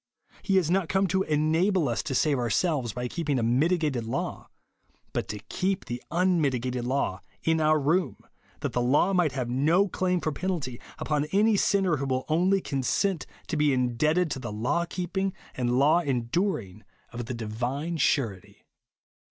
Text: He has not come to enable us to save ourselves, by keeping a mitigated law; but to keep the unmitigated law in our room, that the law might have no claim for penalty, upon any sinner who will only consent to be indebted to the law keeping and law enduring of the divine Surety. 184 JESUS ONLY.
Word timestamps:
He 0.41 0.55
has 0.55 0.71
not 0.71 0.89
come 0.89 1.05
to 1.09 1.21
enable 1.21 1.87
us 1.87 2.01
to 2.01 2.15
save 2.15 2.39
ourselves, 2.39 2.91
by 2.91 3.07
keeping 3.07 3.37
a 3.37 3.43
mitigated 3.43 4.03
law; 4.03 4.49
but 5.13 5.27
to 5.27 5.37
keep 5.37 5.85
the 5.85 6.01
unmitigated 6.09 6.85
law 6.85 7.21
in 7.43 7.61
our 7.61 7.79
room, 7.79 8.17
that 8.61 8.73
the 8.73 8.81
law 8.81 9.13
might 9.13 9.33
have 9.33 9.47
no 9.47 9.87
claim 9.87 10.19
for 10.19 10.31
penalty, 10.31 10.81
upon 10.97 11.25
any 11.25 11.55
sinner 11.55 11.97
who 11.97 12.05
will 12.07 12.25
only 12.29 12.61
consent 12.61 13.27
to 13.45 13.55
be 13.55 13.73
indebted 13.73 14.31
to 14.31 14.39
the 14.39 14.51
law 14.51 14.85
keeping 14.85 15.33
and 15.53 15.77
law 15.77 15.99
enduring 15.99 16.83
of 17.13 17.25
the 17.27 17.35
divine 17.35 17.97
Surety. 17.97 18.25
184 18.65 18.65
JESUS 18.65 18.65
ONLY. 18.65 18.67